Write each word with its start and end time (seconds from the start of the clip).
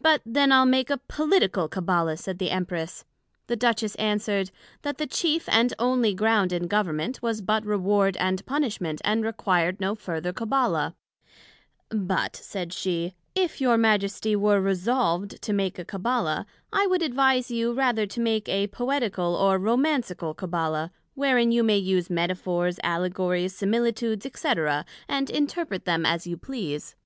But 0.00 0.20
then 0.26 0.50
I'le 0.50 0.66
make 0.66 0.90
a 0.90 0.98
Political 0.98 1.68
Cabbala, 1.68 2.18
said 2.18 2.40
the 2.40 2.50
Empress. 2.50 3.04
The 3.46 3.54
Duchess 3.54 3.94
answered, 3.94 4.50
That 4.82 4.98
the 4.98 5.06
chief 5.06 5.48
and 5.48 5.72
onely 5.78 6.12
ground 6.12 6.52
in 6.52 6.66
Government, 6.66 7.22
was 7.22 7.40
but 7.40 7.64
Reward 7.64 8.16
and 8.16 8.44
Punishment, 8.46 9.00
and 9.04 9.22
required 9.24 9.78
no 9.80 9.94
further 9.94 10.32
Cabbala; 10.32 10.96
But, 11.88 12.34
said 12.34 12.72
she, 12.72 13.14
If 13.36 13.60
your 13.60 13.78
Majesty 13.78 14.34
were 14.34 14.60
resolved 14.60 15.40
to 15.42 15.52
make 15.52 15.78
a 15.78 15.84
Cabbala, 15.84 16.46
I 16.72 16.88
would 16.88 17.02
advise 17.02 17.48
you, 17.48 17.72
rather 17.72 18.06
to 18.06 18.18
make 18.20 18.48
a 18.48 18.66
Poetical 18.66 19.36
or 19.36 19.56
Romancical 19.60 20.34
Cabbala, 20.34 20.90
wherein 21.14 21.52
you 21.52 21.62
may 21.62 21.78
use 21.78 22.10
Metaphors, 22.10 22.80
Allegories, 22.82 23.54
Similitudes, 23.54 24.26
&c. 24.34 24.48
and 25.08 25.30
interpret 25.30 25.84
them 25.84 26.04
as 26.04 26.26
you 26.26 26.36
please. 26.36 26.96